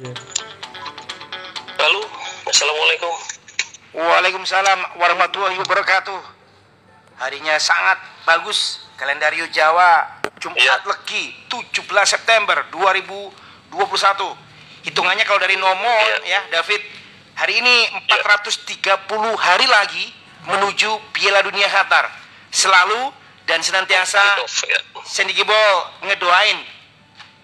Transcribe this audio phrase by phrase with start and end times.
[0.00, 0.16] Iya.
[1.76, 2.00] Halo,
[2.48, 3.12] Assalamualaikum.
[4.00, 6.16] Waalaikumsalam warahmatullahi wabarakatuh.
[7.20, 8.80] Harinya sangat bagus.
[8.96, 10.08] Kalendario Jawa
[10.40, 10.80] Jumat Iya.
[10.88, 14.32] Legi 17 September 2021.
[14.88, 16.24] Hitungannya kalau dari nomor Iya.
[16.24, 16.80] ya David,
[17.36, 20.16] hari ini 430 hari lagi
[20.48, 22.08] menuju Piala Dunia Qatar.
[22.48, 23.12] Selalu
[23.44, 24.80] dan senantiasa Off, ya.
[25.04, 25.76] Sandy Gibol
[26.08, 26.56] ngedoain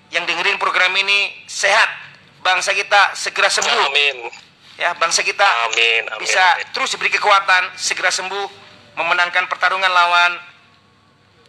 [0.08, 2.05] yang dengerin program ini sehat.
[2.46, 4.30] Bangsa kita segera sembuh Amin.
[4.78, 6.70] ya bangsa kita Amin, amin, bisa amin.
[6.70, 8.46] terus diberi kekuatan segera sembuh
[8.94, 10.36] memenangkan pertarungan lawan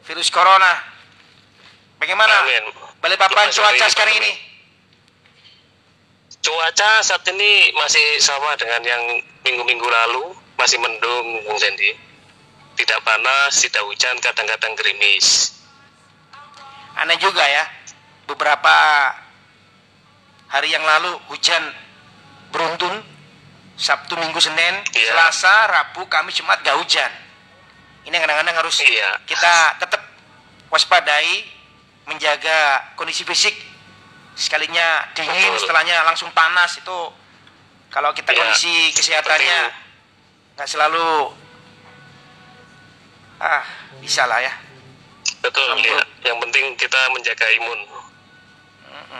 [0.09, 0.73] virus corona
[2.01, 2.73] bagaimana Amin.
[2.97, 4.31] Balikpapan cuaca sekarang ini
[6.47, 9.03] Cuaca saat ini masih sama dengan yang
[9.43, 11.91] minggu-minggu lalu, masih mendung, Bung Sandy.
[12.77, 15.51] Tidak panas, tidak hujan, kadang-kadang gerimis.
[16.97, 17.61] aneh juga ya
[18.25, 18.73] beberapa
[20.47, 21.63] hari yang lalu hujan
[22.51, 23.03] beruntun
[23.77, 25.13] Sabtu Minggu Senin Iya.
[25.13, 27.11] Selasa Rabu Kamis Jumat gak hujan
[28.07, 29.19] ini kadang-kadang harus Iya.
[29.27, 30.01] kita tetap
[30.71, 31.43] waspadai
[32.07, 33.53] menjaga kondisi fisik
[34.37, 35.59] sekalinya dingin Betul.
[35.67, 36.99] setelahnya langsung panas itu
[37.91, 38.39] kalau kita Iya.
[38.39, 39.59] kondisi kesehatannya
[40.57, 41.35] nggak selalu
[43.37, 43.63] ah
[44.01, 44.53] bisa lah ya
[45.37, 46.01] Betul, ya.
[46.25, 47.77] Yang penting kita menjaga imun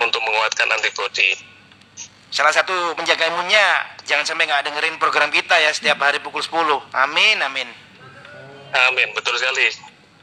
[0.02, 1.36] untuk menguatkan antibodi.
[2.28, 6.54] salah satu menjaga imunnya jangan sampai nggak dengerin program kita ya setiap hari pukul 10
[6.92, 7.70] amin amin
[8.68, 9.64] Amin, betul sekali.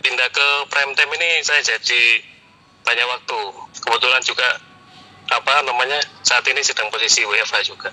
[0.05, 2.21] Pindah ke prime time ini saya jadi
[2.85, 3.41] banyak waktu.
[3.81, 4.61] Kebetulan juga
[5.33, 7.93] apa namanya saat ini sedang posisi WFH juga.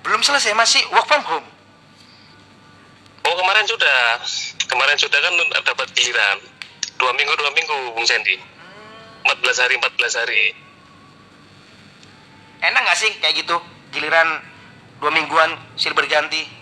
[0.00, 1.44] belum selesai masih work from home
[3.20, 4.16] Oh kemarin sudah,
[4.64, 6.40] kemarin sudah kan dapat giliran
[6.96, 8.40] dua minggu dua minggu Bung Sandy.
[9.24, 10.44] 14 hari 14 hari.
[12.60, 13.56] enak nggak sih kayak gitu
[13.88, 14.44] giliran
[15.00, 16.60] dua mingguan silih berganti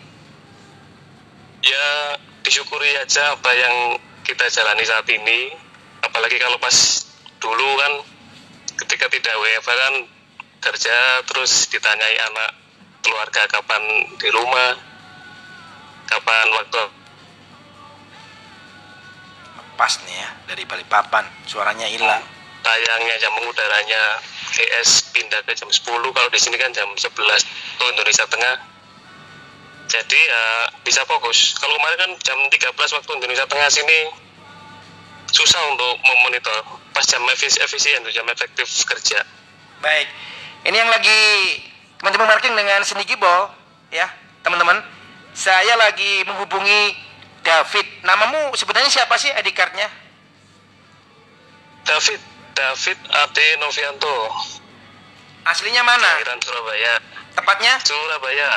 [1.59, 2.15] Ya
[2.47, 5.51] disyukuri aja apa yang kita jalani saat ini.
[6.07, 7.03] Apalagi kalau pas
[7.43, 7.93] dulu kan
[8.87, 9.95] ketika tidak WFH kan
[10.63, 10.97] kerja
[11.27, 12.51] terus ditanyai anak
[13.03, 13.83] keluarga kapan
[14.23, 14.79] di rumah,
[16.07, 16.83] kapan waktu
[19.79, 22.38] pas nih ya dari Balikpapan suaranya hilang
[22.69, 24.21] tayangnya jam udaranya
[24.53, 27.09] GS pindah ke jam 10 kalau di sini kan jam 11
[27.81, 28.57] tuh Indonesia Tengah.
[29.89, 31.57] Jadi ya bisa fokus.
[31.57, 33.99] Kalau kemarin kan jam 13 waktu Indonesia Tengah sini
[35.33, 36.77] susah untuk memonitor.
[36.93, 39.25] Pas jam efis- efisien tuh jam efektif kerja.
[39.81, 40.09] Baik.
[40.69, 41.21] Ini yang lagi
[41.97, 43.49] teman-teman marking dengan seni gibol
[43.89, 44.13] ya
[44.45, 44.85] teman-teman.
[45.33, 46.93] Saya lagi menghubungi
[47.41, 48.05] David.
[48.05, 49.89] Namamu sebenarnya siapa sih ID cardnya?
[51.89, 52.28] David
[52.59, 54.35] David Ade Novianto.
[55.47, 56.19] Aslinya mana?
[56.19, 56.99] Kelahiran Surabaya.
[57.39, 57.79] Tepatnya?
[57.87, 58.51] Surabaya.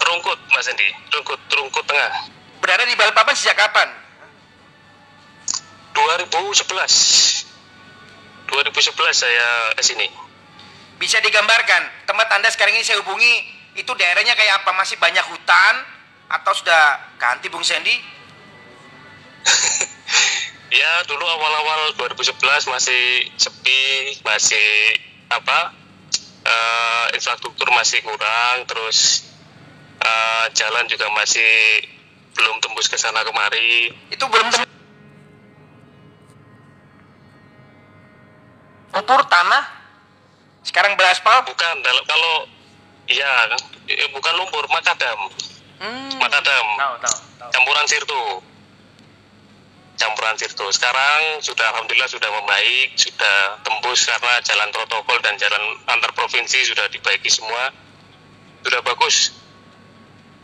[0.00, 0.88] Rungkut Mas Endi.
[1.12, 2.32] Rungkut Rungkut Tengah.
[2.64, 3.92] Berada di Balikpapan sejak kapan?
[5.92, 6.64] 2011
[8.48, 10.08] 2011 saya ke sini.
[10.96, 13.44] Bisa digambarkan tempat anda sekarang ini saya hubungi
[13.76, 14.72] itu daerahnya kayak apa?
[14.72, 15.74] Masih banyak hutan?
[16.32, 17.94] Atau sudah ganti Bung Sandy
[20.70, 23.02] ya dulu awal-awal 2011 masih
[23.38, 23.82] sepi
[24.26, 24.98] masih
[25.30, 25.74] apa
[26.46, 29.30] eh, infrastruktur masih kurang terus
[30.02, 31.82] eh, jalan juga masih
[32.36, 33.90] belum tembus ke sana kemari.
[34.12, 34.68] Itu belum tem-
[38.92, 39.64] lumpur tanah?
[40.64, 41.44] Sekarang beraspal?
[41.48, 42.44] Bukan dalam kalau
[43.08, 43.56] iya
[43.88, 45.32] eh, bukan lumpur makadam.
[45.76, 46.12] Hmm.
[46.16, 46.66] makadam.
[46.76, 47.50] Tahu tahu tahu.
[47.52, 48.22] Campuran sirtu
[49.96, 56.12] campuran sirtu sekarang sudah alhamdulillah sudah membaik sudah tembus karena jalan protokol dan jalan antar
[56.12, 57.72] provinsi sudah dibaiki semua.
[58.62, 59.32] Sudah bagus.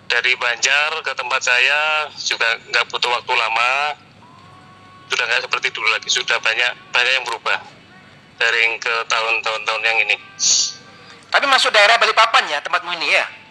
[0.08, 3.72] Dari Banjar ke tempat saya juga nggak butuh waktu lama.
[5.08, 6.08] Sudah nggak seperti dulu lagi.
[6.08, 7.58] Sudah banyak banyak yang berubah.
[8.40, 10.16] Dari ke tahun-tahun tahun yang ini.
[11.32, 13.41] Tapi masuk daerah Balikpapan ya tempatmu ini ya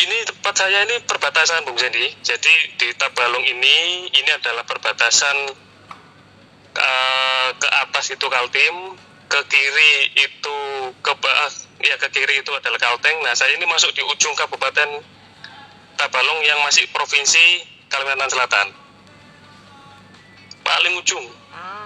[0.00, 2.08] Ini tempat saya ini perbatasan Bung Sandy.
[2.24, 5.36] Jadi di Tabalong ini ini adalah perbatasan
[6.72, 8.96] eh, ke atas itu Kaltim,
[9.28, 10.56] ke kiri itu
[11.04, 11.52] ke ba-
[11.84, 13.20] ya ke kiri itu adalah Kalteng.
[13.20, 15.04] Nah, saya ini masuk di ujung Kabupaten
[16.00, 17.60] Tabalong yang masih provinsi
[17.92, 18.72] Kalimantan Selatan.
[20.64, 21.28] Paling ujung.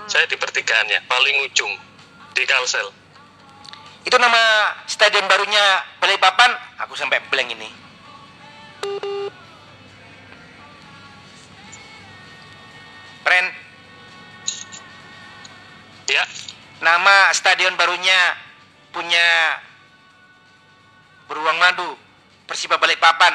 [0.07, 1.73] Saya di pertigaannya, paling ujung
[2.37, 2.93] di Kalsel.
[4.05, 7.84] itu nama stadion barunya Balikpapan aku sampai blank ini
[13.25, 13.47] Pren
[16.05, 16.25] Ya,
[16.85, 18.37] nama stadion barunya
[18.93, 19.57] punya
[21.33, 21.97] beruang madu
[22.45, 23.33] Persiba Balikpapan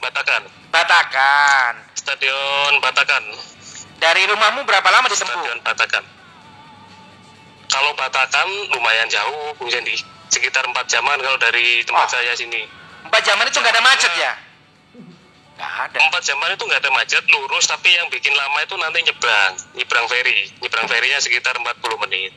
[0.00, 0.48] Batakan.
[0.72, 1.72] Batakan.
[1.92, 3.20] Stadion Batakan.
[4.00, 5.28] Dari rumahmu berapa lama ditempuh?
[5.28, 6.04] Stadion Batakan.
[7.68, 9.92] Kalau Batakan lumayan jauh Bung Sandy
[10.32, 12.12] sekitar 4 jaman kalau dari tempat Oh.
[12.16, 12.64] saya sini.
[13.04, 14.45] Empat jaman itu nggak ada macet ya
[15.56, 15.98] nggak ada.
[15.98, 20.06] Empat jaman itu nggak ada macet lurus tapi yang bikin lama itu nanti nyebrang nyebrang
[20.06, 22.32] ferry nyebrang ferinya sekitar 40 menit.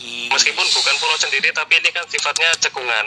[0.00, 0.30] Ih.
[0.32, 3.06] meskipun bukan pulau sendiri tapi ini kan sifatnya cekungan.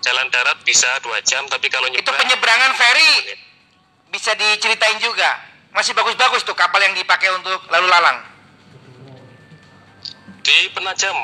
[0.00, 3.36] Jalan darat bisa dua jam tapi kalau itu nyebrang penyeberangan ferry
[4.12, 5.40] bisa diceritain juga.
[5.72, 8.26] Masih bagus-bagus tuh kapal yang dipakai untuk lalu lalang.
[10.40, 11.14] Di Penajam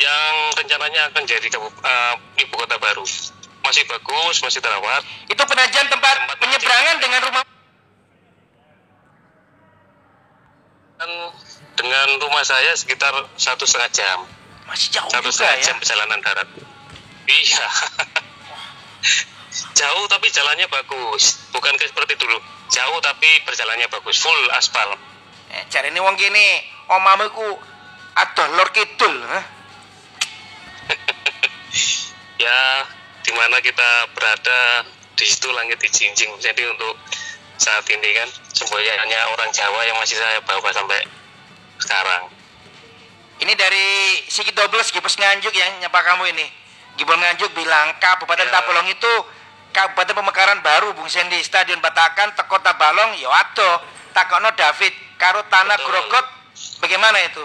[0.00, 3.04] yang rencananya akan jadi eh, ibu kota baru
[3.70, 5.02] masih bagus masih terawat.
[5.30, 7.42] Itu penajam tempat Tempat penyeberangan dengan rumah.
[10.98, 11.10] Dan
[11.78, 14.18] dengan rumah saya sekitar satu setengah jam.
[14.66, 15.64] Masih jauh satu juga setengah ya.
[15.70, 16.48] jam perjalanan darat.
[17.30, 17.66] Iya.
[19.80, 21.50] Jauh tapi jalannya bagus.
[21.50, 22.38] Bukan kayak seperti dulu.
[22.70, 24.22] Jauh tapi perjalanannya bagus.
[24.22, 24.94] Full aspal.
[25.50, 27.48] Eh, cari ini wong gini omamu ku
[28.14, 29.42] aduh lor kidul hah?
[33.20, 36.96] ya di mana kita berada di situ langit dijinjing jadi untuk
[37.60, 41.04] saat ini kan semuanya hanya orang Jawa yang masih saya bawa sampai
[41.76, 42.32] sekarang.
[43.40, 46.48] Ini dari Sigit Dobles Gibos Nganjuk yang nyapa kamu ini.
[46.96, 48.52] Gibon Nganjuk bilang Kabupaten Ya.
[48.60, 49.12] Tabalong itu
[49.76, 51.40] Kabupaten Pemekaran baru Bung Sendi.
[51.44, 53.84] Stadion Batakan Teko Tabalong yo ado
[54.16, 55.76] takono David karo Tanah.
[55.80, 56.26] Grogot
[56.80, 57.44] bagaimana itu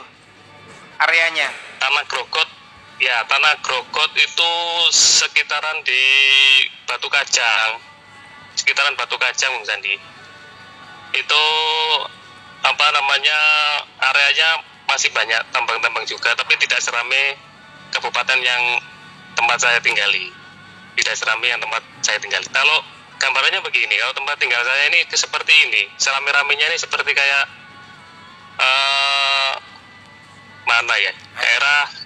[1.00, 1.52] areanya?
[1.80, 2.55] Tanah Grogot
[3.00, 4.52] ya tanah Grogot itu
[4.92, 6.04] sekitaran di
[6.88, 7.96] Batu Kacang
[8.56, 9.94] sekitaran Batu Kacang Bung Sandi.
[11.16, 11.44] Itu
[12.66, 13.40] apa namanya
[14.10, 17.38] areanya masih banyak tambang-tambang juga tapi tidak serame
[17.92, 18.64] kabupaten yang
[19.36, 20.32] tempat saya tinggali.
[20.96, 22.48] Tidak serame yang tempat saya tinggali.
[22.48, 22.80] Kalau
[23.20, 27.46] gambarannya begini kalau tempat tinggal saya ini seperti ini serame-ramenya ini seperti kayak
[28.56, 29.54] eh
[30.66, 31.14] mana ya?
[31.38, 32.05] Daerah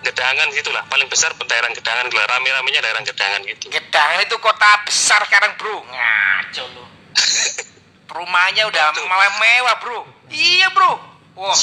[0.00, 2.28] Gedangan gitulah paling besar daerah Gedangan gitu lah.
[2.32, 3.68] rame-ramenya daerah Gedangan gitu.
[3.68, 5.84] Gedang itu kota besar sekarang bro.
[5.84, 6.84] Ngaco lu.
[8.16, 10.00] Rumahnya udah malah mewah bro.
[10.32, 10.96] Iya bro.
[11.36, 11.60] Wah.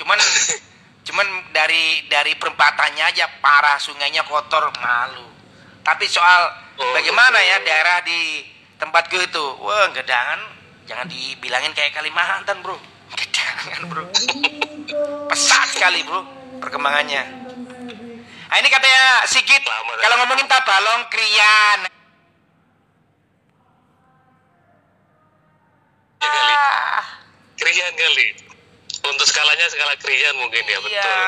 [0.00, 0.16] Cuman
[1.06, 5.28] cuman dari dari perempatannya aja parah sungainya kotor malu.
[5.84, 7.72] Tapi soal Oh, bagaimana ya gitu.
[7.72, 8.44] daerah di
[8.76, 9.44] tempatku itu?
[9.64, 10.40] Wah gedangan
[10.84, 12.76] jangan dibilangin kayak Kalimantan bro.
[13.20, 14.04] Gedangan bro.
[15.32, 17.22] Pesat sekali bro perkembangannya.
[18.46, 19.62] Nah, ini katanya Sigit
[20.02, 21.86] kalau ngomongin Tabalong Krian.
[26.18, 26.54] Ya kali.
[26.58, 27.02] Ah,
[27.54, 28.26] krian kali.
[29.06, 30.78] Untuk skalanya skala krian mungkin ya iya.
[30.82, 31.22] betul.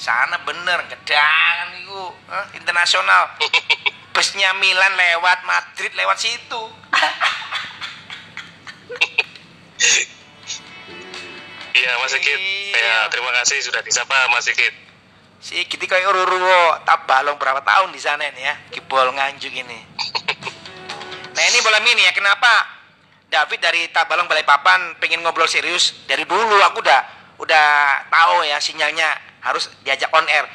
[0.00, 2.02] Sana bener gedangan itu
[2.32, 3.36] Hah, internasional.
[4.14, 6.62] Busnya Milan lewat Madrid lewat situ
[11.74, 12.38] iya Mas Sigit.
[12.38, 12.78] Iya.
[12.78, 14.74] ya terima kasih sudah disapa Mas Sigit.
[15.44, 16.40] Si kita kayak ururu
[16.88, 19.78] tabalong berapa tahun di sana ini ya kibol nganjuk ini.
[21.34, 22.74] Nah ini bola mini ya kenapa?
[23.26, 27.02] David dari Tabalong Balikpapan pengen ngobrol serius dari dulu aku udah
[27.42, 27.66] udah
[28.06, 29.10] tahu ya sinyalnya
[29.42, 30.46] harus diajak on air.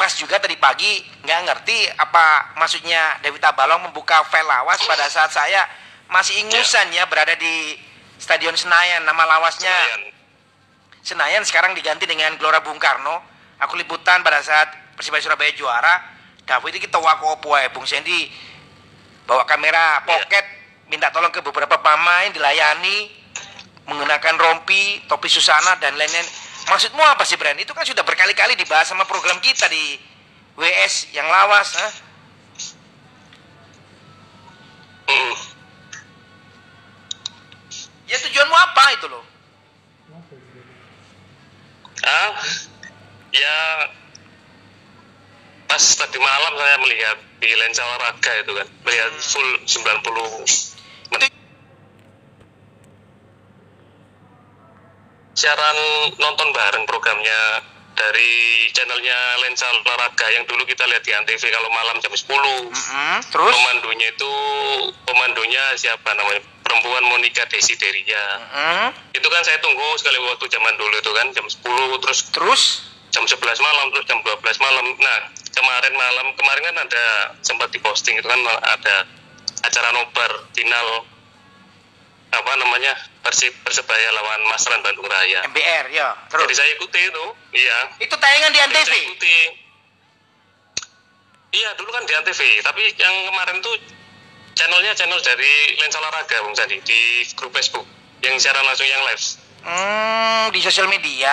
[0.00, 5.28] Pas juga tadi pagi nggak ngerti apa maksudnya David Tabalong membuka file lawas pada saat
[5.28, 5.68] saya
[6.08, 7.76] masih ingusan ya berada di
[8.16, 10.17] Stadion Senayan nama lawasnya Senayan.
[11.08, 13.24] Senayan sekarang diganti dengan Gelora Bung Karno.
[13.64, 16.04] Aku liputan pada saat Persibaya Surabaya juara.
[16.44, 18.28] David itu kita wako opo ae, Bung Sandy
[19.24, 20.44] bawa kamera pocket,
[20.92, 23.08] minta tolong ke beberapa pemain dilayani
[23.88, 26.28] menggunakan rompi, topi susana dan lain-lain.
[26.68, 27.56] Maksudmu apa sih Brand?
[27.56, 29.96] Itu kan sudah berkali-kali dibahas sama program kita di
[30.60, 31.72] WS yang lawas?
[35.08, 35.36] Mm.
[38.12, 39.24] Ya tujuanmu apa itu loh?
[42.08, 42.30] ah
[43.32, 43.58] ya
[45.68, 51.32] pas tadi malam saya melihat di lensa olahraga itu kan melihat full 90 menit.
[55.38, 55.76] Siaran
[56.18, 57.62] nonton bareng programnya
[57.94, 63.16] dari channelnya lensa olahraga yang dulu kita lihat di antv kalau malam jam 10 Mm-mm,
[63.30, 63.54] Terus?
[63.54, 64.32] pemandunya itu
[65.04, 66.42] pemandunya siapa namanya?
[66.62, 71.46] Perempuan Monica Desideria Mm-mm, itu kan saya tunggu sekali waktu zaman dulu itu kan jam
[71.46, 72.62] 10 terus Terus?
[73.08, 75.18] Jam 11 malam terus jam 12 malam nah
[75.52, 77.04] kemarin malam kemarin kan ada
[77.42, 79.06] sempat diposting itu kan ada
[79.64, 81.08] acara nobar final
[82.28, 82.92] apa namanya
[83.24, 85.48] Persib Persebaya lawan Masran Bandung Raya.
[85.48, 86.12] MBR ya.
[86.28, 87.24] Jadi Terus saya ikuti itu,
[87.56, 87.78] iya.
[88.04, 88.88] itu tayangan di Jadi Antv.
[88.88, 89.36] saya ikuti.
[91.48, 93.76] Iya dulu kan di Antv, tapi yang kemarin tuh
[94.52, 97.88] channelnya channel dari Lensa Olahraga Bung Sandi di grup Facebook
[98.20, 99.24] yang siaran langsung yang live.
[99.64, 101.32] Hmm, di sosial media.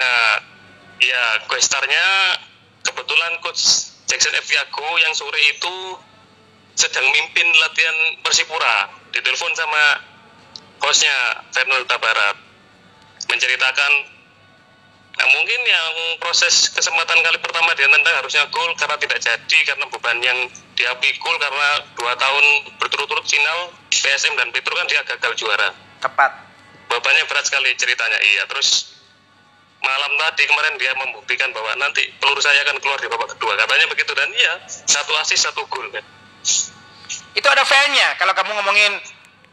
[0.00, 0.49] Nah,
[1.00, 2.06] ya questarnya
[2.84, 4.48] kebetulan coach Jackson F.
[4.48, 5.74] Yago yang sore itu
[6.76, 8.88] sedang mimpin latihan Persipura.
[9.10, 9.82] Ditelepon sama
[10.80, 12.36] hostnya Fernando Barat
[13.28, 13.92] menceritakan
[15.10, 19.84] nah mungkin yang proses kesempatan kali pertama dia tendang harusnya gol karena tidak jadi karena
[19.92, 20.38] beban yang
[20.72, 26.32] dia pikul karena dua tahun berturut-turut final PSM dan Petro kan dia gagal juara Tepat.
[26.88, 28.96] bebannya berat sekali ceritanya iya terus
[29.80, 33.56] malam tadi kemarin dia membuktikan bahwa nanti peluru saya akan keluar di babak kedua.
[33.56, 34.28] Katanya begitu dan?
[34.32, 34.54] Iya.
[34.68, 36.04] Satu asis satu gol kan?
[37.34, 38.92] Itu ada filenya kalau kamu ngomongin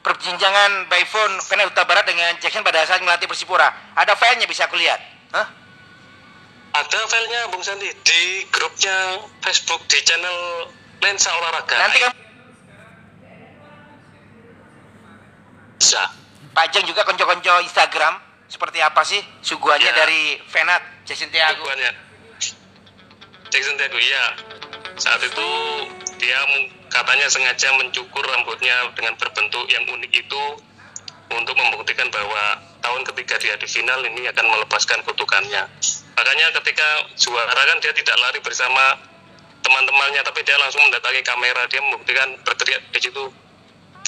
[0.04, 3.72] perbincangan by phone Fernando Huta Barat dengan Jackson pada saat melatih Persipura.
[3.96, 5.00] Ada filenya bisa aku lihat.
[5.32, 5.48] Hah?
[6.78, 10.70] ada filenya Bung Sandi di grupnya Facebook di channel
[11.02, 11.76] Lensa Olahraga.
[11.78, 12.12] Nanti kan
[15.78, 16.04] bisa.
[16.54, 19.96] Pajang juga konco-konco Instagram seperti apa sih suguhannya Ya.
[19.96, 21.68] dari Fenat Jackson Tiago.
[21.68, 21.92] Jagoannya
[23.52, 24.26] Jackson Tiago iya.
[24.98, 25.48] Saat itu
[26.18, 26.40] dia
[26.90, 30.44] katanya sengaja mencukur rambutnya dengan berbentuk yang unik itu
[31.28, 35.68] untuk membuktikan bahwa tahun ketiga dia di final ini akan melepaskan kutukannya.
[36.18, 36.88] Makanya ketika
[37.20, 38.98] juara kan dia tidak lari bersama
[39.62, 41.68] teman-temannya tapi dia langsung mendatangi kamera.
[41.70, 43.24] Dia membuktikan berteriak di situ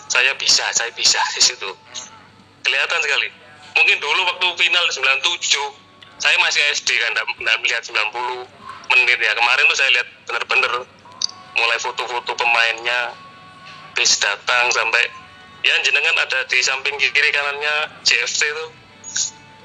[0.10, 1.70] saya bisa saya bisa di situ.
[2.66, 3.30] Kelihatan sekali
[3.80, 7.96] mungkin dulu waktu final 97 saya masih SD kan nggak melihat 90
[8.92, 9.32] menit ya.
[9.32, 10.74] Kemarin tuh saya lihat bener-bener
[11.56, 13.16] mulai foto-foto pemainnya
[13.96, 15.08] bis datang sampai
[15.64, 18.66] ya jenengan ada di samping kiri kanannya JFC itu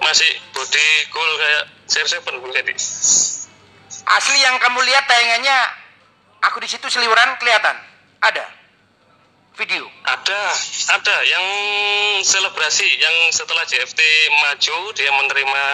[0.02, 2.74] masih body cool kayak CR7 jadi
[4.04, 5.58] Asli yang kamu lihat tayangannya
[6.44, 7.72] aku di situ seliweran kelihatan.
[8.20, 8.44] Ada
[9.54, 9.86] video.
[10.04, 10.40] ada
[10.98, 11.46] ada yang
[12.26, 14.00] selebrasi yang setelah JFT
[14.42, 15.64] maju dia menerima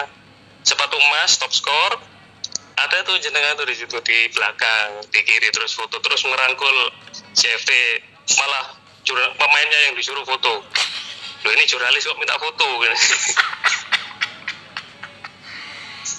[0.61, 1.95] sepatu emas top score
[2.77, 6.77] ada tuh jenengan tuh di situ di belakang di kiri terus foto terus merangkul
[7.33, 7.71] JFT
[8.37, 10.61] malah jura- pemainnya yang disuruh foto
[11.41, 12.65] Loh ini jurnalis kok minta foto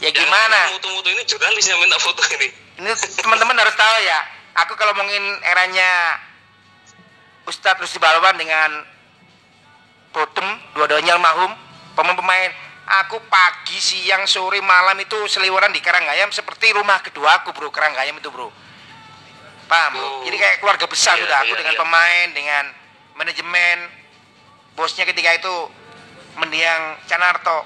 [0.03, 0.75] Ya gimana?
[0.75, 2.51] mutu-mutu ini jurnalis yang minta foto ini
[2.83, 2.91] Ini
[3.23, 4.19] teman-teman harus tahu ya.
[4.67, 6.19] Aku kalau ngomongin eranya
[7.49, 8.71] Ustadz Rusdi Balwan dengan
[10.13, 10.45] Botem,
[10.77, 11.53] dua-duanya almarhum,
[11.97, 12.53] pemain-pemain.
[13.07, 18.19] Aku pagi, siang, sore, malam itu seliweran di Karanggayam seperti rumah kedua aku bro, Karanggayam
[18.21, 18.53] itu bro.
[19.71, 20.05] Paham bro?
[20.05, 20.23] Oh.
[20.29, 21.81] Jadi kayak keluarga besar Iya, sudah aku iya, dengan iya.
[21.81, 22.65] pemain, dengan
[23.17, 23.79] manajemen,
[24.77, 25.55] bosnya ketika itu
[26.37, 27.65] mendiang Canarto.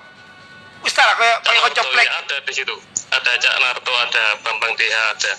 [0.87, 2.77] Ustadz, kayak kayak ya ada di situ
[3.11, 5.33] ada Cak Narto ada Bambang Deha ada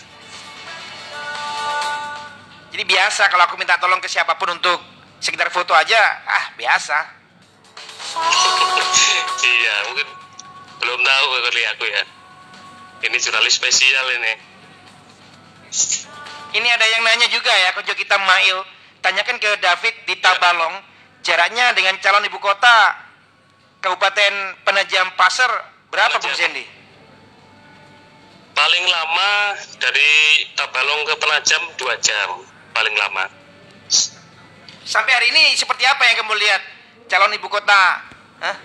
[2.78, 4.78] Jadi biasa kalau aku minta tolong ke siapa pun untuk
[5.18, 5.98] sekitar foto aja,
[6.30, 7.18] ah biasa.
[9.42, 10.06] iya mungkin
[10.78, 12.06] belum tahu kali aku ya
[13.02, 14.34] ini jurnalis spesial ini
[16.54, 18.62] Ini ada yang nanya juga ya, konco kita Mail.
[19.02, 20.78] Tanyakan ke David di Tabalong,
[21.26, 22.94] jaraknya dengan calon ibu kota
[23.82, 25.50] Kabupaten Penajam Pasir
[25.90, 26.38] berapa Bung.
[26.38, 26.78] Sendi?
[28.54, 30.14] paling lama dari
[30.54, 33.26] Tabalong ke Penajam dua jam paling lama
[34.88, 36.62] Sampai hari ini seperti apa yang kamu lihat
[37.10, 38.06] calon ibu kota
[38.38, 38.56] Hah?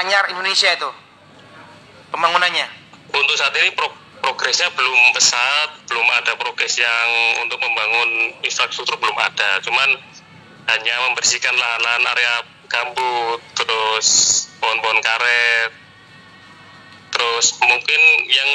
[0.00, 0.90] Anyar Indonesia itu
[2.08, 2.86] pembangunannya?
[3.12, 7.08] untuk saat ini pro- progresnya belum pesat belum ada progres yang
[7.44, 9.88] untuk membangun infrastruktur belum ada cuman
[10.66, 12.34] hanya membersihkan lahan-lahan area
[12.66, 14.06] gambut terus
[14.58, 15.70] pohon-pohon karet
[17.14, 18.50] terus mungkin yang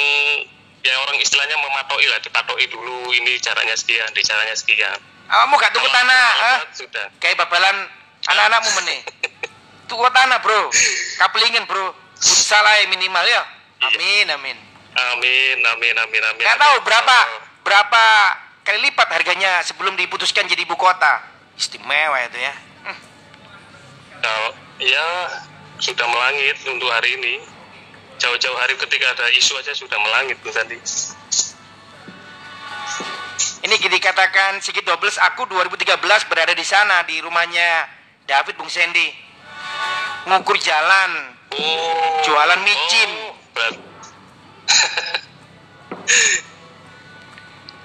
[0.82, 5.72] yang orang istilahnya mematoki lah dipatoki dulu ini caranya sekian di caranya sekian Kamu gak
[5.72, 6.26] tuku Kalau- tanah?
[6.36, 7.76] berat sudah Kayak babalan
[8.28, 9.00] anak-anakmu meneh.
[9.88, 10.68] Tuku tanah bro,
[11.16, 11.92] kapelingin bro.
[12.16, 13.42] Aja minimal ya.
[13.82, 14.56] Amin amin.
[14.92, 16.64] amin amin amin amin Nggak amin.
[16.64, 17.40] tahu berapa Oh.
[17.64, 18.02] berapa
[18.62, 21.24] kali lipat harganya sebelum diputuskan jadi ibu kota.
[21.56, 22.54] Istimewa itu ya.
[22.84, 22.98] Hmm.
[24.78, 25.06] Ya
[25.78, 27.34] sudah melangit untuk hari ini.
[28.22, 30.78] Jauh-jauh hari ketika ada isu aja sudah melangit Bung Sandi.
[33.62, 35.98] Ini dikatakan Sigit Dobles, aku 2013
[36.30, 37.90] berada di sana di rumahnya
[38.26, 39.10] David Bung Sendi.
[40.30, 42.22] Ngukur jalan, Oh.
[42.24, 43.10] Jualan micin.
[43.12, 43.36] Oh,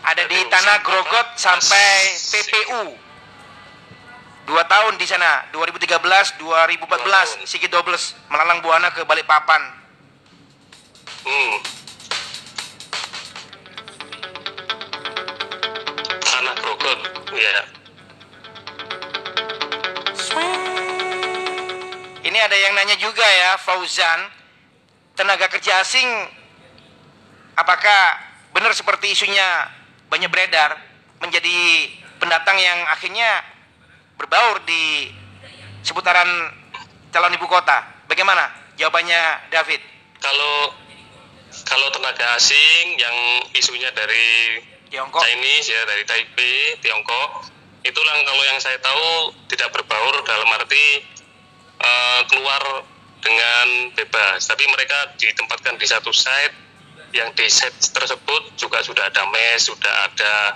[0.08, 0.80] ada di Tanah?
[0.88, 2.16] Grogot sampai.
[2.32, 2.96] PPU.
[4.48, 9.87] Dua tahun di sana, 2013, 2014, Sigit Dobles, melalang buana ke Balikpapan.
[11.26, 11.58] Hmm.
[16.22, 16.56] Tanah
[17.34, 17.62] ya.
[22.28, 24.28] Ini ada yang nanya juga ya, Fauzan,
[25.16, 26.06] tenaga kerja asing,
[27.58, 28.20] apakah
[28.52, 29.72] benar seperti isunya
[30.12, 30.78] banyak beredar
[31.24, 31.58] menjadi
[32.22, 33.42] pendatang yang akhirnya
[34.20, 35.10] berbaur di
[35.82, 36.28] seputaran
[37.10, 38.06] calon ibu kota?
[38.06, 39.82] Bagaimana jawabannya David?
[40.22, 40.74] Kalau
[41.66, 43.16] kalau tenaga asing yang
[43.56, 45.20] isunya dari Tiongkok.
[45.20, 47.52] Chinese ya dari Taipei, Tiongkok,
[47.84, 51.04] itulah kalau yang saya tahu tidak berbaur dalam arti
[51.80, 52.88] uh, keluar
[53.20, 56.56] dengan bebas, tapi mereka ditempatkan di satu site
[57.12, 60.56] yang di site tersebut juga sudah ada mes, sudah ada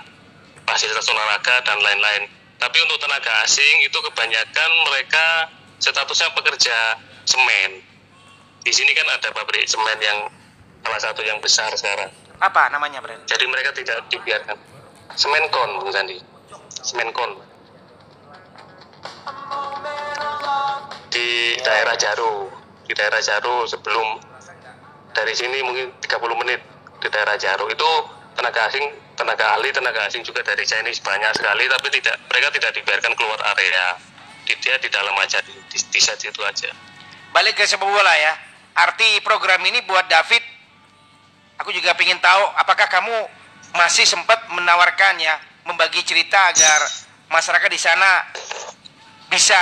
[0.64, 2.28] fasilitas olahraga dan lain-lain.
[2.56, 5.50] Tapi untuk tenaga asing itu kebanyakan mereka
[5.82, 6.78] statusnya pekerja
[7.26, 7.82] semen.
[8.62, 10.30] Di sini kan ada pabrik semen yang
[10.82, 12.10] salah satu yang besar sekarang.
[12.42, 13.22] Apa namanya, Bren?
[13.26, 14.58] Jadi mereka tidak dibiarkan.
[15.14, 16.18] Semenkon, Bung Sandi.
[16.82, 17.38] Semenkon.
[21.08, 22.50] Di daerah Jaru.
[22.84, 24.18] Di daerah Jaru sebelum
[25.14, 26.60] dari sini mungkin 30 menit
[26.98, 27.90] di daerah Jaru itu
[28.32, 32.72] tenaga asing tenaga ahli tenaga asing juga dari Chinese banyak sekali tapi tidak mereka tidak
[32.80, 34.00] dibiarkan keluar area
[34.48, 36.72] di, dia di dalam aja di, di, di set itu aja
[37.32, 38.32] Balik ke sepak bola ya.
[38.76, 40.44] Arti program ini buat David,
[41.62, 43.14] aku juga ingin tahu apakah kamu
[43.78, 46.82] masih sempat menawarkan ya, membagi cerita agar
[47.30, 48.26] masyarakat di sana
[49.30, 49.56] bisa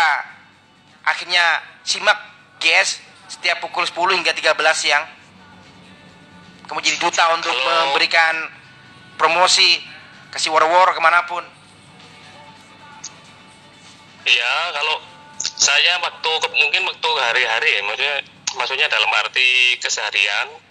[1.05, 2.17] akhirnya simak
[2.59, 5.05] GS setiap pukul 10 hingga 13 siang.
[6.67, 8.35] Kamu jadi duta untuk Kalau- memberikan
[9.21, 9.85] promosi,
[10.33, 11.45] kasih war-war ke mana pun.
[14.25, 14.97] Iya, kalau
[15.39, 18.17] saya waktu mungkin waktu hari-hari ya, maksudnya
[18.57, 20.70] maksudnya dalam arti keseharian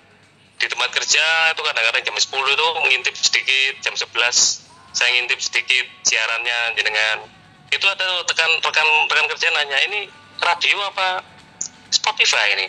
[0.59, 1.25] di tempat kerja
[1.55, 7.23] itu kadang-kadang jam 10 itu mengintip sedikit, jam 11 saya ngintip sedikit siarannya jenengan.
[7.69, 10.09] Itu ada tekan rekan rekan kerja nanya ini
[10.41, 11.21] radio apa
[11.93, 12.67] Spotify ini?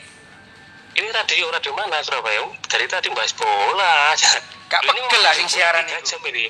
[1.01, 2.45] Ini radio radio mana Surabaya?
[2.45, 4.13] "Oh, Dari tadi bahas bola.
[4.15, 6.15] Ini pegel lah mau sing siaran itu.
[6.15, 6.47] jam ini.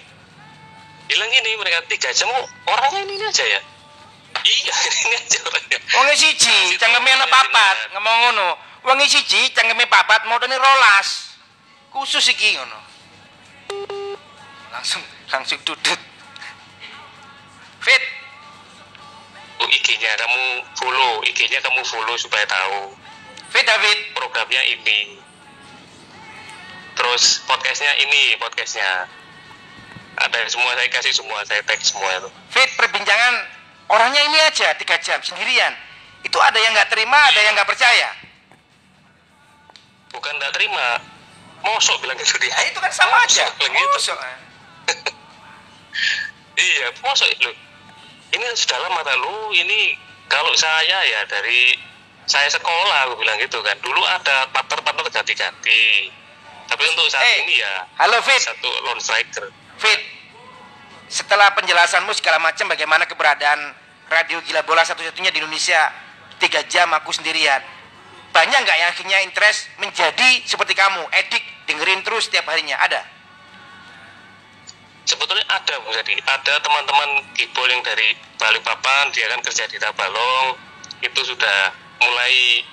[1.08, 3.60] Bilang ini mereka tiga jam oh, orangnya ini aja ya.
[4.40, 4.74] Iya,
[5.06, 5.78] ini aja orangnya.
[5.96, 8.48] Wong siji, cangkeme ana papat, ngomong ngono.
[8.84, 11.29] Wong siji, cangkeme papat, modene rolas.
[11.90, 12.80] Khusus iki ngono.
[14.70, 16.00] Langsung langsung dudut.
[17.80, 18.04] Fit,
[19.60, 22.96] Oh, IG-nya kamu follow, IG-nya kamu follow supaya tahu
[23.52, 24.16] Fit David.
[24.16, 25.20] programnya ini.
[26.96, 29.04] Terus podcastnya ini, podcastnya.
[30.16, 32.28] Ada semua saya kasih semua, saya tag semua itu.
[32.52, 33.34] Fit perbincangan
[33.88, 35.76] orangnya ini aja tiga jam sendirian.
[36.24, 38.08] Itu ada yang nggak terima, ada yang nggak percaya.
[40.12, 40.86] Bukan nggak terima,
[41.64, 42.52] mosok bilang gitu dia.
[42.52, 43.44] Ya itu kan sama aja.
[43.48, 43.88] Mosok bilang gitu.
[43.96, 44.38] Mosok, eh.
[46.60, 47.52] Iya, mosok lu.
[48.30, 49.96] Ini sudah lama lu, ini
[50.30, 51.74] kalau saya ya dari
[52.28, 53.74] saya sekolah aku bilang gitu kan.
[53.82, 56.12] Dulu ada partner-partner ganti-ganti.
[56.70, 59.50] Tapi untuk saat Eh, ini ya Halo Fit, satu lone striker.
[59.82, 60.00] Fit.
[61.10, 63.74] Setelah penjelasanmu segala macam bagaimana keberadaan
[64.06, 65.90] radio gila bola satu-satunya di Indonesia
[66.38, 67.58] tiga jam aku sendirian.
[68.30, 72.78] Banyak nggak yang akhirnya interest menjadi seperti kamu, edik dengerin terus setiap harinya?
[72.80, 73.20] Ada?
[75.10, 80.56] sebetulnya ada Bung Sadi ada teman-teman kibol yang dari Balikpapan dia kan kerja di Tabalong.
[81.02, 82.64] Itu sudah mulai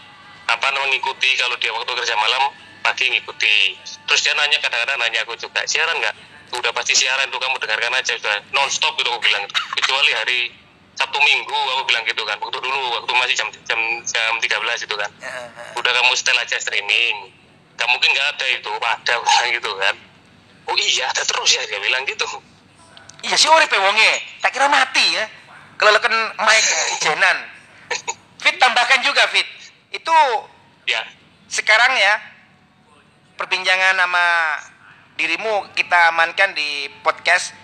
[0.47, 2.53] apa namanya ngikuti kalau dia waktu kerja malam
[2.85, 3.75] pagi ngikuti.
[4.07, 6.15] Terus dia nanya kadang-kadang nanya aku juga siaran nggak?
[6.55, 8.15] Udah pasti siaran tuh kamu dengarkan aja.
[8.15, 9.43] Sudah non stop gitu aku bilang.
[9.75, 10.39] Kecuali hari
[10.95, 12.39] Sabtu Minggu aku bilang gitu kan.
[12.39, 15.11] Waktu dulu waktu masih jam jam jam 13 itu kan.
[15.75, 17.33] Udah kamu setel aja streaming
[17.77, 19.95] gak mungkin nggak ada itu ada bilang gitu kan
[20.67, 22.25] oh iya ada terus ya dia bilang gitu
[23.25, 24.11] Iya sih urip ya wonge.
[24.45, 25.25] Tak kira mati ya.
[25.77, 26.65] Kelelekan mic
[26.97, 27.37] ijenan.
[28.37, 29.47] Fit tambahkan juga Fit.
[29.89, 30.13] Itu
[30.85, 31.01] ya
[31.49, 32.13] sekarang ya
[33.39, 34.25] perbincangan sama
[35.17, 37.55] dirimu kita amankan di podcast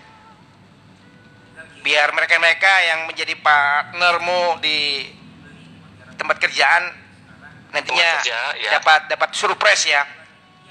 [1.84, 5.12] biar mereka-mereka yang menjadi partnermu di
[6.15, 7.02] tempat kerjaan
[7.73, 8.71] nantinya kerja, ya.
[8.77, 10.05] dapat dapat surprise ya.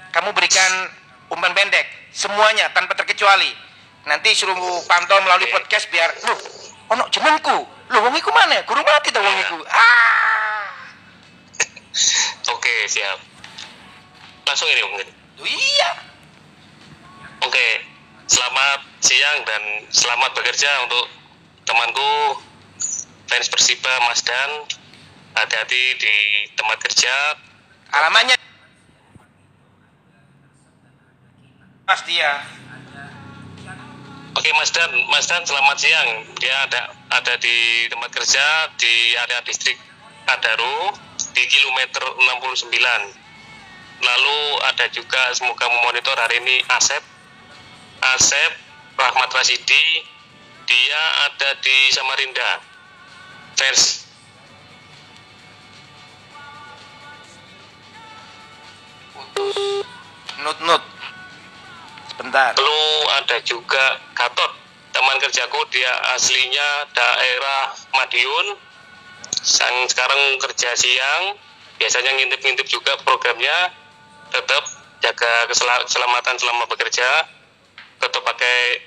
[0.09, 0.71] Kamu berikan
[1.29, 3.51] umpan pendek semuanya tanpa terkecuali.
[4.03, 5.55] Nanti suruh pantau melalui Oke.
[5.59, 6.39] podcast biar loh
[6.91, 8.63] ono jenengku loh wong iku mana?
[8.63, 9.43] Guru mati tuh wong Iya.
[9.47, 9.57] iku.
[9.67, 10.63] Ah.
[12.55, 13.19] Oke siap.
[14.43, 15.07] Langsung ini mungkin
[15.43, 15.91] iya.
[17.43, 17.67] Oke
[18.27, 19.61] selamat siang dan
[19.91, 21.05] selamat bekerja untuk
[21.63, 22.39] temanku
[23.27, 24.67] fans Persiba Mas Dan
[25.33, 26.15] hati-hati di
[26.53, 27.13] tempat kerja
[27.93, 28.33] Alamannya
[31.83, 32.41] Mas dia.
[34.33, 36.09] Oke Mas Dan, Mas Dan selamat siang.
[36.41, 39.77] Dia ada ada di tempat kerja di area distrik
[40.25, 40.95] Adaro
[41.37, 42.71] di kilometer 69.
[44.01, 44.39] Lalu
[44.73, 47.03] ada juga semoga memonitor hari ini Asep.
[48.15, 48.51] Asep
[48.97, 50.07] Rahmat Rasidi
[50.65, 52.63] dia ada di Samarinda.
[59.13, 59.93] Vers
[60.43, 60.83] Nut nut.
[62.09, 62.51] Sebentar.
[62.57, 62.81] Lalu
[63.21, 64.51] ada juga Gatot,
[64.93, 68.57] teman kerjaku dia aslinya daerah Madiun.
[69.43, 71.35] Sang sekarang kerja siang,
[71.77, 73.73] biasanya ngintip-ngintip juga programnya.
[74.31, 74.63] Tetap
[75.03, 77.27] jaga kesel- keselamatan selama bekerja.
[77.99, 78.81] Tetap pakai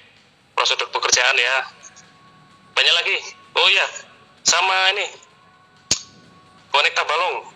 [0.56, 1.56] prosedur pekerjaan ya.
[2.74, 3.16] Banyak lagi.
[3.56, 3.86] Oh iya,
[4.44, 5.06] sama ini.
[6.72, 7.48] Konekta Balong.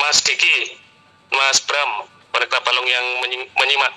[0.00, 0.79] Mas Diki,
[1.30, 3.94] Mas Bram, Konekta Balong yang menyi- menyimak.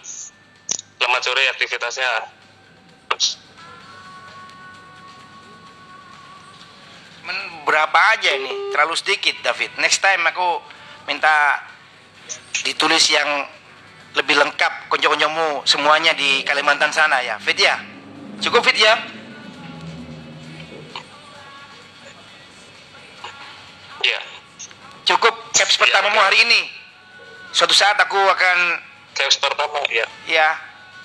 [0.97, 2.11] Selamat sore aktivitasnya.
[7.23, 8.71] Men, berapa aja ini?
[8.75, 9.79] Terlalu sedikit, David.
[9.79, 10.59] Next time aku
[11.07, 11.63] minta
[12.63, 13.47] ditulis yang
[14.13, 17.39] lebih lengkap konco-koncomu semuanya di Kalimantan sana ya.
[17.41, 17.79] Fit ya?
[18.43, 18.93] Cukup Fit ya?
[24.03, 24.19] Ya,
[25.07, 26.61] Cukup caps pertamamu hari ini.
[27.53, 28.57] Suatu saat aku akan
[29.13, 30.05] caps pertama ya.
[30.25, 30.49] ya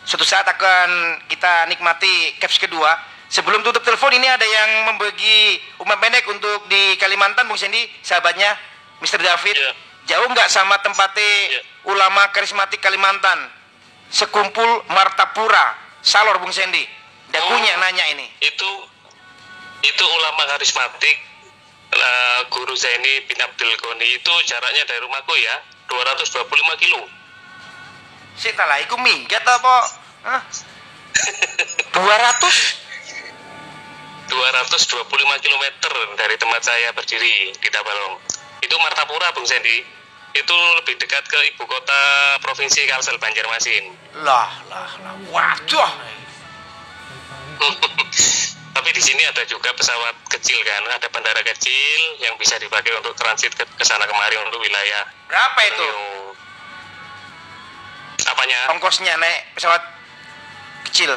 [0.08, 2.96] suatu saat akan kita nikmati caps kedua
[3.28, 8.56] sebelum tutup telepon ini ada yang membagi umpan pendek untuk di Kalimantan Bung Sendi sahabatnya
[9.04, 9.20] Mr.
[9.20, 9.72] David Iya.
[10.08, 11.60] jauh nggak sama tempatnya Iya.
[11.92, 13.52] ulama karismatik Kalimantan
[14.08, 16.80] sekumpul Martapura Salor Bung Sendi
[17.28, 17.80] dagunya Oh.
[17.84, 18.70] nanya ini Itu
[19.84, 21.16] itu ulama karismatik
[21.92, 25.56] eh, Guru Zaini bin Abdul Ghani itu jaraknya dari rumahku ya
[25.88, 27.00] 225 kilo.
[28.38, 29.74] sih lah iku minggat apa
[30.28, 30.42] Hah?
[31.90, 32.88] 200
[34.28, 35.64] 225 km
[36.20, 38.20] dari tempat saya berdiri di Tabalong.
[38.60, 39.80] Itu Martapura Bung Sendi.
[40.36, 43.96] Itu lebih dekat ke ibu kota provinsi Kalsel Banjarmasin.
[44.20, 45.90] lah lah lah waduh
[48.78, 53.10] Tapi di sini ada juga pesawat kecil kan, ada bandara kecil yang bisa dipakai untuk
[53.18, 55.02] transit ke, ke sana kemari untuk wilayah.
[55.26, 55.88] berapa itu.
[58.22, 58.70] Apanya?
[58.70, 59.82] ongkosnya naik pesawat
[60.86, 61.10] kecil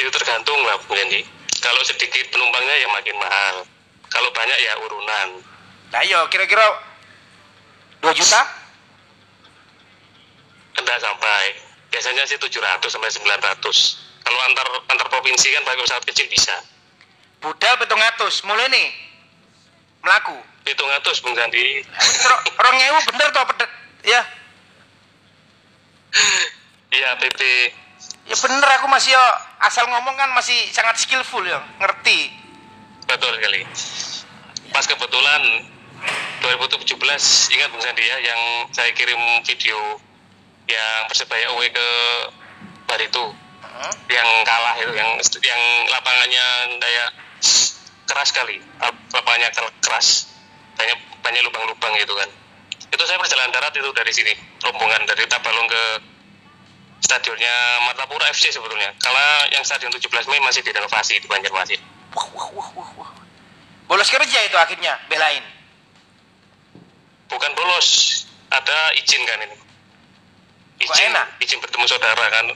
[0.00, 1.20] Itu tergantung lah Bu Yendi.
[1.60, 3.68] Kalau sedikit penumpangnya ya makin mahal.
[4.08, 5.28] Kalau banyak ya urunan.
[5.92, 6.64] Nah, yo kira-kira
[8.00, 8.40] 2 juta?
[10.80, 11.60] Enggak sampai.
[11.92, 14.15] Biasanya sih 700 sampai 900.
[14.26, 16.58] Kalau antar antar provinsi kan pakai pesawat kecil bisa.
[17.38, 18.90] Budal betung atus, mulai nih
[20.02, 20.34] melaku.
[20.66, 21.86] Hitung atus Bung Sandi.
[22.58, 23.70] Orang ewu bener toh pedet.
[24.02, 24.22] Ya,
[26.90, 27.40] Iya PP.
[28.26, 29.24] ya bener aku masih yo
[29.62, 32.34] asal ngomong kan masih sangat skillful ya, ngerti.
[33.06, 33.62] Betul sekali.
[34.74, 35.42] Pas kebetulan
[36.42, 38.40] 2017 ingat Bung Sandi ya yang
[38.74, 39.78] saya kirim video
[40.66, 41.86] yang persebaya away ke
[42.90, 43.45] Barito
[43.76, 43.92] Hmm?
[44.08, 45.10] yang kalah itu yang
[45.44, 45.62] yang
[45.92, 46.44] lapangannya
[46.80, 47.08] kayak
[48.08, 50.32] keras sekali Lap- lapangannya ker- keras
[50.80, 52.28] banyak banyak lubang-lubang gitu kan
[52.86, 54.32] itu saya perjalanan darat itu dari sini
[54.64, 55.82] rombongan dari Tabalong ke
[57.04, 59.20] stadionnya Martapura FC sebetulnya kalau
[59.52, 61.80] yang stadion 17 Mei masih direnovasi di Banjarmasin
[62.16, 63.10] Wah, wah, wah, wah, wah.
[63.84, 65.44] Bolos kerja itu akhirnya belain.
[67.28, 67.88] bukan bolos
[68.48, 69.56] ada izin kan ini
[70.80, 71.26] izin enak?
[71.42, 72.46] izin bertemu saudara kan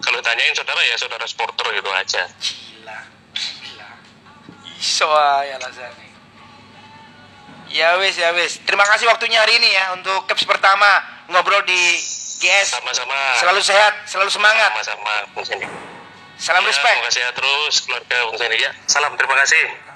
[0.00, 2.98] kalau tanyain saudara ya saudara supporter gitu aja Gila,
[3.36, 3.88] gila.
[4.80, 5.08] Iso
[5.44, 6.08] ya Lazani.
[7.70, 8.58] Ya wes, ya wes.
[8.66, 10.88] Terima kasih waktunya hari ini ya untuk caps pertama
[11.30, 11.78] ngobrol di
[12.42, 12.74] GS.
[12.74, 14.74] sama-sama Selalu sehat, selalu semangat.
[14.74, 15.46] sama-sama Bung
[16.40, 16.96] Salam Ya, respect.
[16.96, 18.72] Terima kasih ya terus keluarga Bung Sandy ya.
[18.88, 19.89] Salam terima kasih.